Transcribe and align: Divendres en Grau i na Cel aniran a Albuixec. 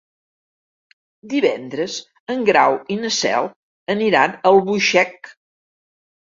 Divendres 1.33 1.97
en 2.35 2.41
Grau 2.47 2.79
i 2.95 2.97
na 3.03 3.11
Cel 3.19 3.51
aniran 3.97 4.35
a 4.39 4.41
Albuixec. 4.55 5.33